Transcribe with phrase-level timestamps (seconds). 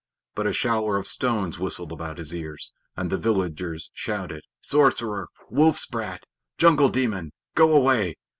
[0.33, 5.27] But a shower of stones whistled about his ears, and the villagers shouted: "Sorcerer!
[5.51, 6.23] Wolf's brat!
[6.57, 7.33] Jungle demon!
[7.53, 8.15] Go away!